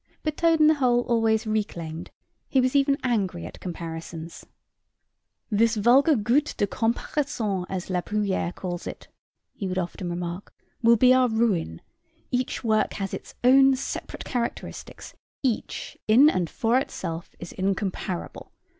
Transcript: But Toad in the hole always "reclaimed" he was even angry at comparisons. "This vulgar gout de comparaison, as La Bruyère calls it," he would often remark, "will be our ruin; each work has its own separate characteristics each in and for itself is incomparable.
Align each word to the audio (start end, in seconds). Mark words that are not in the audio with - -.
But 0.23 0.35
Toad 0.35 0.59
in 0.59 0.65
the 0.65 0.73
hole 0.73 1.01
always 1.01 1.45
"reclaimed" 1.45 2.09
he 2.49 2.59
was 2.59 2.75
even 2.75 2.97
angry 3.03 3.45
at 3.45 3.59
comparisons. 3.59 4.43
"This 5.51 5.75
vulgar 5.75 6.15
gout 6.15 6.55
de 6.57 6.65
comparaison, 6.65 7.67
as 7.69 7.87
La 7.91 8.01
Bruyère 8.01 8.55
calls 8.55 8.87
it," 8.87 9.09
he 9.53 9.67
would 9.67 9.77
often 9.77 10.09
remark, 10.09 10.55
"will 10.81 10.97
be 10.97 11.13
our 11.13 11.29
ruin; 11.29 11.81
each 12.31 12.63
work 12.63 12.93
has 12.93 13.13
its 13.13 13.35
own 13.43 13.75
separate 13.75 14.25
characteristics 14.25 15.13
each 15.43 15.95
in 16.07 16.31
and 16.31 16.49
for 16.49 16.79
itself 16.79 17.35
is 17.37 17.51
incomparable. 17.51 18.51